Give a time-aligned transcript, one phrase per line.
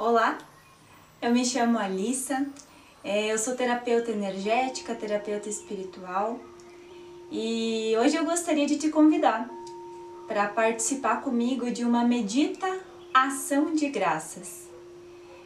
[0.00, 0.38] Olá,
[1.20, 2.46] eu me chamo Alissa,
[3.04, 6.40] é, eu sou terapeuta energética, terapeuta espiritual
[7.30, 9.46] e hoje eu gostaria de te convidar
[10.26, 12.80] para participar comigo de uma medita
[13.12, 14.70] ação de graças.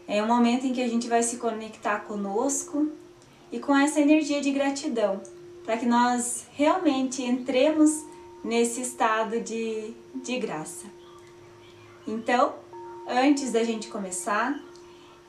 [0.07, 2.93] É um momento em que a gente vai se conectar conosco
[3.50, 5.21] e com essa energia de gratidão,
[5.64, 8.05] para que nós realmente entremos
[8.45, 10.86] nesse estado de, de graça.
[12.07, 12.55] Então,
[13.07, 14.59] antes da gente começar,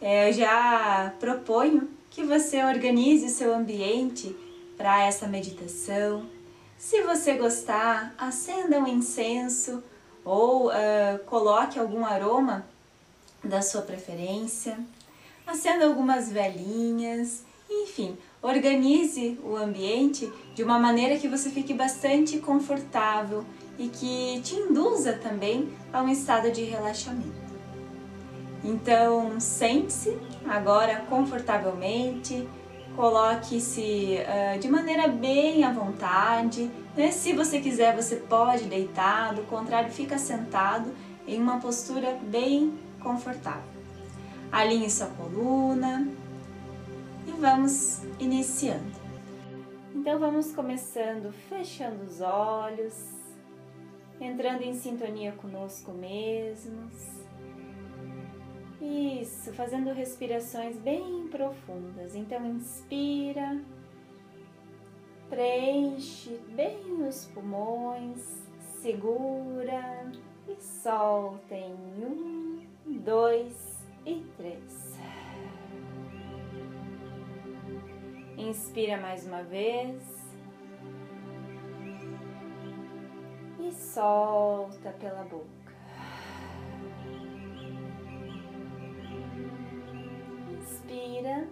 [0.01, 4.35] é, eu já proponho que você organize o seu ambiente
[4.77, 6.25] para essa meditação.
[6.77, 9.83] Se você gostar, acenda um incenso
[10.23, 12.65] ou uh, coloque algum aroma
[13.43, 14.77] da sua preferência,
[15.45, 23.45] acenda algumas velinhas, enfim, organize o ambiente de uma maneira que você fique bastante confortável
[23.77, 27.44] e que te induza também a um estado de relaxamento.
[28.67, 32.49] Então, sente-se agora confortavelmente,
[32.95, 36.71] coloque-se uh, de maneira bem à vontade.
[36.97, 37.11] Né?
[37.11, 40.91] Se você quiser, você pode deitar, do contrário, fica sentado
[41.27, 43.75] em uma postura bem confortável.
[44.51, 46.07] Alinhe sua coluna
[47.27, 49.05] e vamos iniciando.
[49.93, 52.95] Então vamos começando fechando os olhos,
[54.19, 57.24] entrando em sintonia conosco mesmos.
[58.85, 62.15] Isso, fazendo respirações bem profundas.
[62.15, 63.59] Então inspira,
[65.27, 68.47] preenche bem os pulmões,
[68.79, 70.11] segura
[70.47, 72.63] e solta em um,
[73.03, 74.85] dois e três.
[78.37, 80.03] Inspira mais uma vez
[83.59, 85.64] e solta pela boca.
[90.85, 91.47] Inspira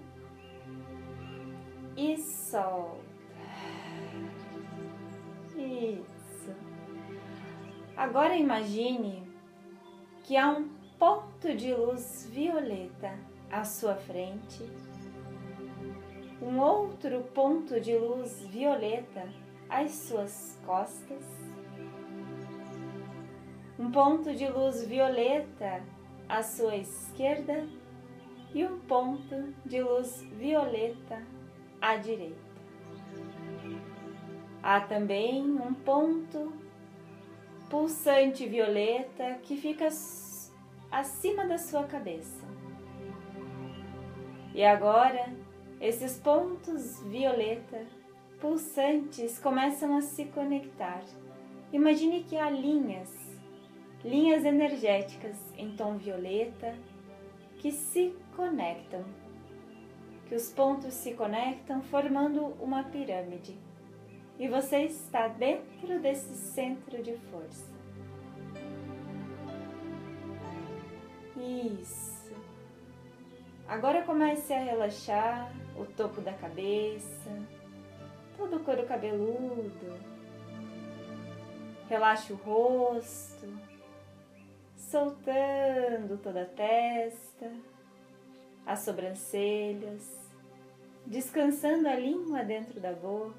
[1.97, 3.01] e solta.
[5.55, 6.55] Isso.
[7.97, 9.27] Agora imagine
[10.23, 13.17] que há um ponto de luz violeta
[13.51, 14.63] à sua frente,
[16.41, 19.27] um outro ponto de luz violeta
[19.67, 21.23] às suas costas,
[23.79, 25.81] um ponto de luz violeta
[26.29, 27.67] à sua esquerda
[28.53, 31.21] e um ponto de luz violeta
[31.81, 32.53] à direita.
[34.61, 36.53] Há também um ponto
[37.69, 39.87] pulsante violeta que fica
[40.91, 42.47] acima da sua cabeça.
[44.53, 45.33] E agora,
[45.81, 47.85] esses pontos violeta
[48.39, 51.01] pulsantes começam a se conectar.
[51.71, 53.11] Imagine que há linhas,
[54.05, 56.75] linhas energéticas em tom violeta
[57.57, 59.03] que se conectam,
[60.27, 63.57] que os pontos se conectam formando uma pirâmide
[64.39, 67.71] e você está dentro desse centro de força.
[71.37, 72.33] Isso.
[73.67, 77.31] Agora comece a relaxar o topo da cabeça,
[78.37, 80.13] todo o couro cabeludo.
[81.89, 83.47] Relaxe o rosto,
[84.75, 87.51] soltando toda a testa,
[88.65, 90.09] as sobrancelhas,
[91.05, 93.33] descansando a língua dentro da boca,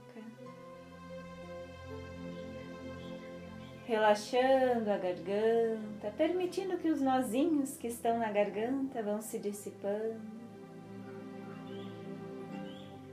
[3.86, 10.20] relaxando a garganta, permitindo que os nozinhos que estão na garganta vão se dissipando,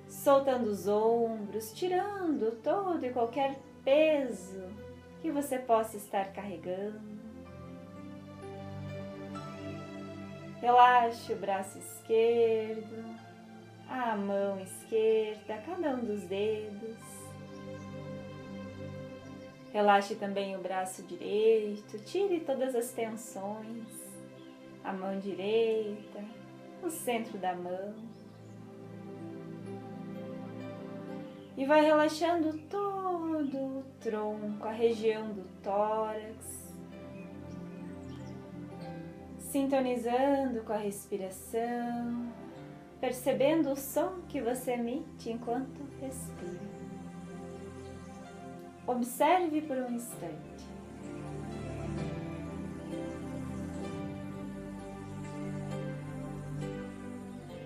[0.08, 4.64] soltando os ombros, tirando todo e qualquer peso
[5.22, 7.21] que você possa estar carregando.
[10.62, 13.04] Relaxe o braço esquerdo,
[13.90, 16.98] a mão esquerda, cada um dos dedos.
[19.74, 23.88] Relaxe também o braço direito, tire todas as tensões,
[24.84, 26.24] a mão direita,
[26.84, 27.96] o centro da mão.
[31.58, 36.60] E vai relaxando todo o tronco, a região do tórax,
[39.52, 42.32] sintonizando com a respiração,
[43.02, 46.72] percebendo o som que você emite enquanto respira.
[48.88, 50.72] Observe por um instante.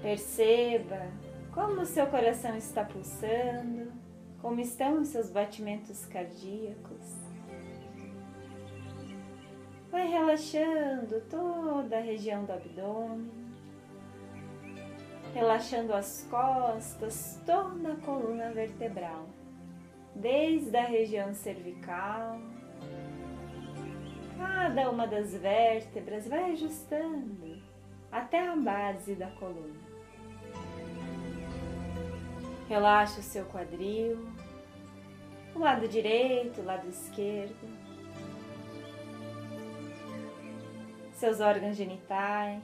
[0.01, 1.07] Perceba
[1.53, 3.91] como o seu coração está pulsando,
[4.41, 7.24] como estão os seus batimentos cardíacos.
[9.95, 13.31] Vai relaxando toda a região do abdômen,
[15.33, 19.25] relaxando as costas, toda a coluna vertebral,
[20.13, 22.37] desde a região cervical.
[24.37, 27.63] Cada uma das vértebras vai ajustando
[28.11, 29.79] até a base da coluna.
[32.67, 34.27] Relaxa o seu quadril,
[35.55, 37.84] o lado direito, o lado esquerdo.
[41.15, 42.61] Seus órgãos genitais.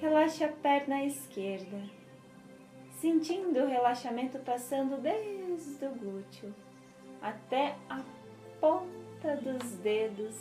[0.00, 1.80] Relaxe a perna esquerda,
[3.00, 6.54] sentindo o relaxamento passando desde o glúteo
[7.20, 8.02] até a
[8.60, 10.36] ponta dos dedos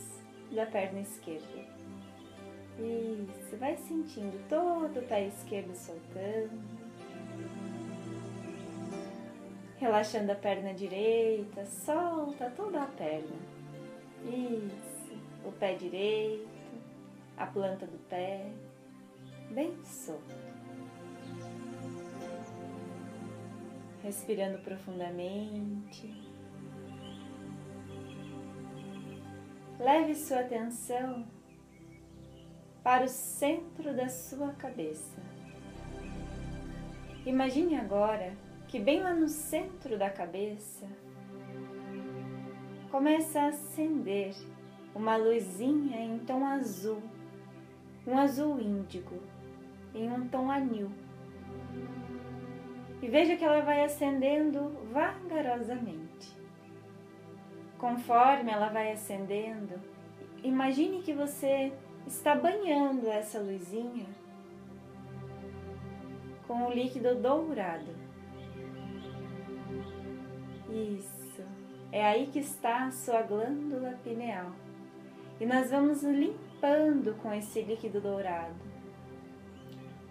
[0.52, 1.82] da perna esquerda.
[2.78, 6.82] Isso, vai sentindo todo o pé esquerdo soltando.
[9.78, 13.61] Relaxando a perna direita, solta toda a perna.
[14.26, 15.18] Isso.
[15.46, 16.48] O pé direito,
[17.38, 18.52] a planta do pé,
[19.50, 20.36] bem solto.
[24.04, 26.32] Respirando profundamente.
[29.80, 31.26] Leve sua atenção
[32.84, 35.20] para o centro da sua cabeça.
[37.26, 38.34] Imagine agora
[38.68, 40.88] que, bem lá no centro da cabeça,
[42.92, 44.36] começa a acender
[44.94, 47.02] uma luzinha em tom azul,
[48.06, 49.18] um azul índigo,
[49.96, 50.92] em um tom anil.
[53.02, 56.38] E veja que ela vai acendendo vagarosamente.
[57.78, 59.80] Conforme ela vai acendendo,
[60.44, 61.72] imagine que você
[62.06, 64.06] está banhando essa luzinha
[66.46, 67.96] com o líquido dourado.
[70.70, 71.21] Isso.
[71.92, 74.52] É aí que está a sua glândula pineal.
[75.40, 78.72] E nós vamos limpando com esse líquido dourado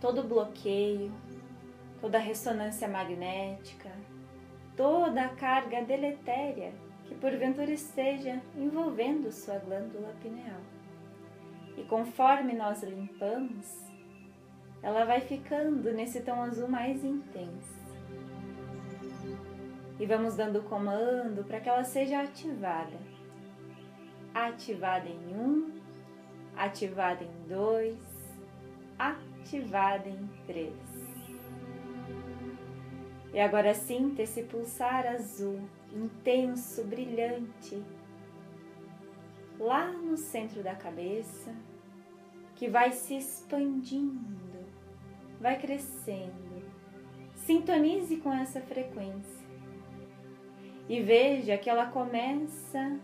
[0.00, 1.12] todo bloqueio,
[2.00, 3.90] toda ressonância magnética,
[4.76, 6.72] toda a carga deletéria
[7.04, 10.60] que porventura esteja envolvendo sua glândula pineal.
[11.76, 13.84] E conforme nós limpamos,
[14.82, 17.79] ela vai ficando nesse tom azul mais intenso
[20.00, 22.96] e vamos dando comando para que ela seja ativada.
[24.32, 25.78] Ativada em um,
[26.56, 27.98] ativada em dois,
[28.98, 30.72] ativada em três.
[33.34, 35.60] E agora sinta esse pulsar azul,
[35.92, 37.84] intenso, brilhante,
[39.58, 41.54] lá no centro da cabeça,
[42.54, 44.64] que vai se expandindo,
[45.38, 46.64] vai crescendo.
[47.34, 49.39] Sintonize com essa frequência
[50.90, 52.98] e veja que ela começa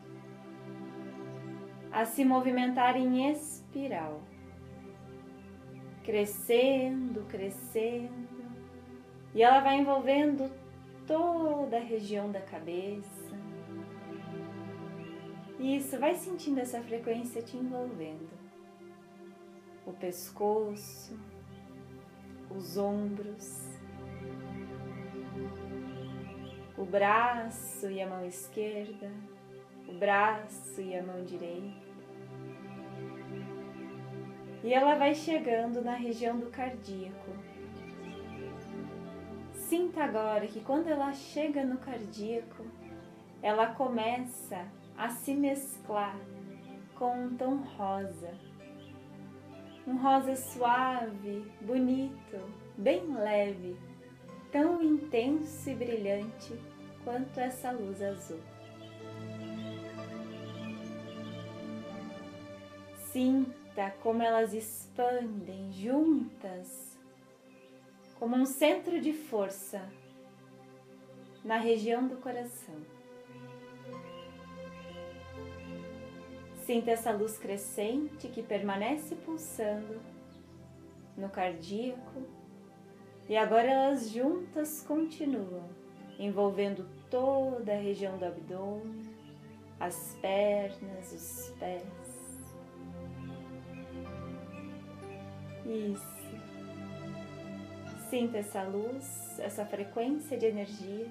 [1.92, 4.24] a se movimentar em espiral,
[6.02, 8.44] crescendo, crescendo,
[9.32, 10.50] e ela vai envolvendo
[11.06, 13.36] toda a região da cabeça.
[15.60, 18.36] Isso, vai sentindo essa frequência te envolvendo.
[19.86, 21.16] O pescoço,
[22.50, 23.75] os ombros,
[26.86, 29.10] o braço e a mão esquerda,
[29.88, 31.84] o braço e a mão direita.
[34.62, 37.32] E ela vai chegando na região do cardíaco.
[39.52, 42.64] Sinta agora que quando ela chega no cardíaco,
[43.42, 44.64] ela começa
[44.96, 46.16] a se mesclar
[46.94, 48.32] com um tom rosa.
[49.88, 52.38] Um rosa suave, bonito,
[52.78, 53.76] bem leve,
[54.52, 56.75] tão intenso e brilhante
[57.06, 58.40] quanto essa luz azul.
[63.12, 66.98] Sinta como elas expandem juntas,
[68.18, 69.88] como um centro de força
[71.44, 72.74] na região do coração.
[76.64, 80.00] Sinta essa luz crescente que permanece pulsando
[81.16, 82.26] no cardíaco
[83.28, 85.68] e agora elas juntas continuam,
[86.18, 89.02] envolvendo toda a região do abdômen,
[89.78, 91.82] as pernas, os pés.
[95.64, 96.16] Isso.
[98.08, 101.10] Sinta essa luz, essa frequência de energia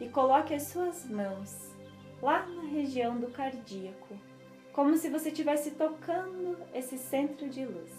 [0.00, 1.74] e coloque as suas mãos
[2.22, 4.16] lá na região do cardíaco,
[4.72, 7.92] como se você estivesse tocando esse centro de luz,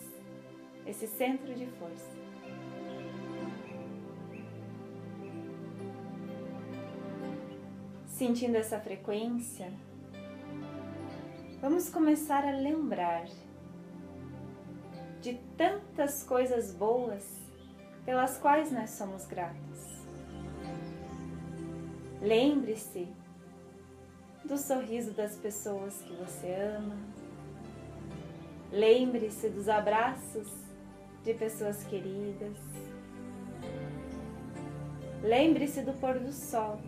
[0.86, 2.29] esse centro de força.
[8.20, 9.72] Sentindo essa frequência,
[11.62, 13.26] vamos começar a lembrar
[15.22, 17.24] de tantas coisas boas
[18.04, 20.04] pelas quais nós somos gratos.
[22.22, 23.08] Lembre-se
[24.44, 26.98] do sorriso das pessoas que você ama.
[28.70, 30.52] Lembre-se dos abraços
[31.24, 32.58] de pessoas queridas.
[35.24, 36.82] Lembre-se do pôr do sol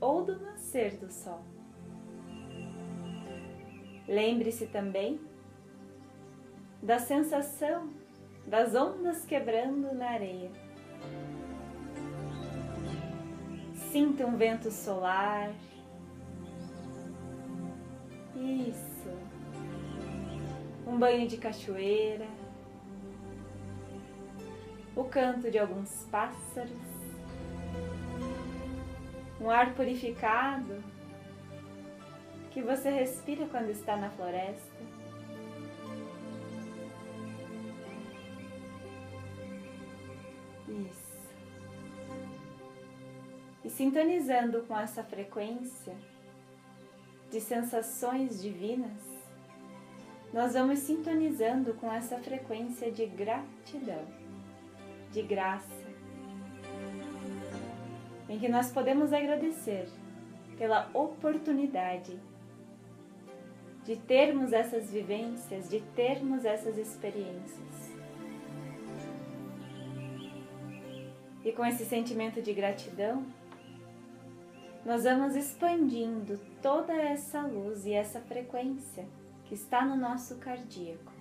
[0.00, 1.44] ou do nascer do sol.
[4.06, 5.20] Lembre-se também
[6.82, 7.90] da sensação
[8.46, 10.50] das ondas quebrando na areia.
[13.92, 15.52] Sinta um vento solar.
[18.34, 19.10] Isso.
[20.86, 22.26] Um banho de cachoeira.
[24.96, 26.87] O canto de alguns pássaros.
[29.40, 30.82] Um ar purificado
[32.50, 34.78] que você respira quando está na floresta.
[40.68, 41.08] Isso.
[43.64, 45.94] E sintonizando com essa frequência
[47.30, 49.18] de sensações divinas,
[50.32, 54.04] nós vamos sintonizando com essa frequência de gratidão,
[55.10, 55.87] de graça,
[58.28, 59.88] em que nós podemos agradecer
[60.58, 62.18] pela oportunidade
[63.84, 67.88] de termos essas vivências, de termos essas experiências.
[71.44, 73.24] E com esse sentimento de gratidão,
[74.84, 79.06] nós vamos expandindo toda essa luz e essa frequência
[79.46, 81.12] que está no nosso cardíaco.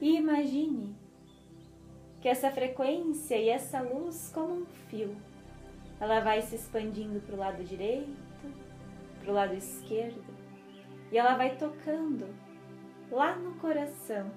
[0.00, 0.94] E imagine
[2.20, 5.16] que essa frequência e essa luz, como um fio,
[6.00, 8.16] ela vai se expandindo para o lado direito,
[9.20, 10.34] para o lado esquerdo,
[11.10, 12.26] e ela vai tocando
[13.10, 14.30] lá no coração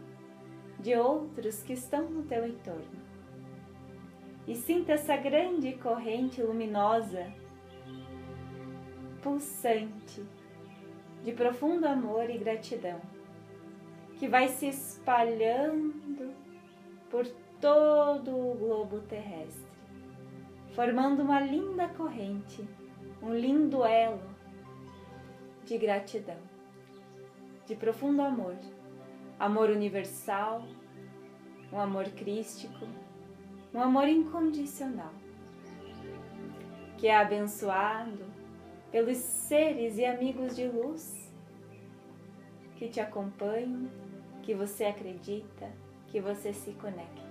[0.79, 2.99] de outros que estão no teu entorno.
[4.47, 7.31] E sinta essa grande corrente luminosa,
[9.21, 10.25] pulsante,
[11.23, 12.99] de profundo amor e gratidão,
[14.17, 16.33] que vai se espalhando
[17.09, 17.27] por
[17.59, 19.68] todo o globo terrestre,
[20.75, 22.67] formando uma linda corrente,
[23.21, 24.21] um lindo elo
[25.65, 26.39] de gratidão,
[27.65, 28.55] de profundo amor,
[29.39, 30.63] amor universal,
[31.71, 32.87] um amor crístico
[33.73, 35.13] um amor incondicional,
[36.97, 38.25] que é abençoado
[38.91, 41.31] pelos seres e amigos de luz
[42.75, 43.89] que te acompanham,
[44.41, 45.71] que você acredita,
[46.07, 47.28] que você se conecta.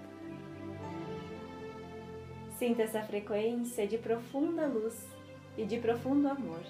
[2.58, 5.06] Sinta essa frequência de profunda luz
[5.56, 6.62] e de profundo amor.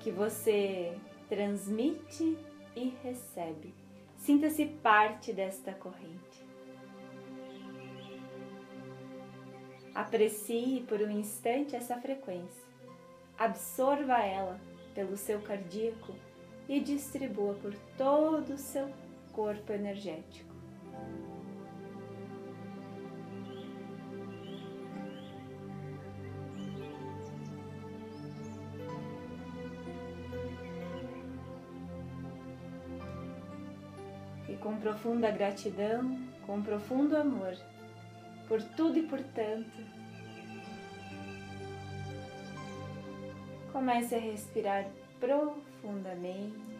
[0.00, 0.98] Que você
[1.28, 2.36] transmite
[2.74, 3.72] e recebe
[4.22, 6.46] Sinta-se parte desta corrente.
[9.92, 12.62] Aprecie por um instante essa frequência.
[13.36, 14.60] Absorva ela
[14.94, 16.14] pelo seu cardíaco
[16.68, 18.88] e distribua por todo o seu
[19.32, 20.51] corpo energético.
[34.62, 37.56] Com profunda gratidão, com profundo amor
[38.46, 39.70] por tudo e por tanto.
[43.72, 44.86] Comece a respirar
[45.18, 46.71] profundamente.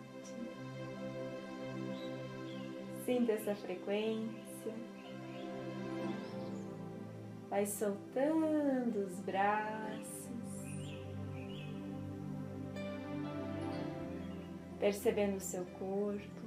[3.13, 4.73] Sinta essa frequência.
[7.51, 10.33] Vai soltando os braços.
[14.81, 16.41] Percebendo o seu corpo.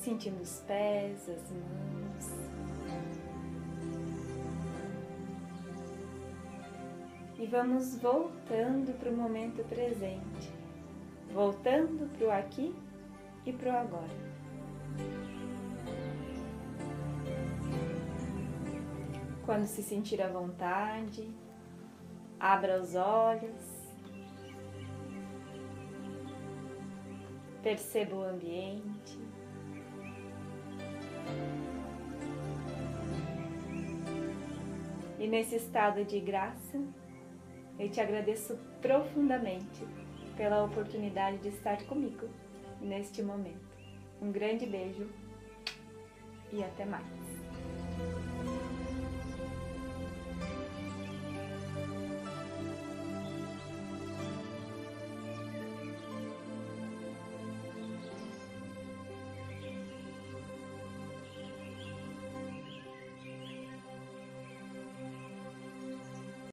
[0.00, 2.26] sentindo os pés, as mãos.
[7.38, 10.52] E vamos voltando para o momento presente,
[11.32, 12.74] voltando para o aqui
[13.46, 14.24] e para o agora.
[19.44, 21.30] Quando se sentir à vontade,
[22.40, 23.84] abra os olhos,
[27.62, 29.18] perceba o ambiente.
[35.18, 36.78] E nesse estado de graça,
[37.78, 39.86] eu te agradeço profundamente
[40.36, 42.28] pela oportunidade de estar comigo
[42.80, 43.74] neste momento.
[44.20, 45.08] Um grande beijo
[46.52, 47.33] e até mais.